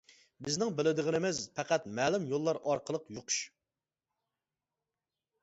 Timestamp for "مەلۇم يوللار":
1.99-2.61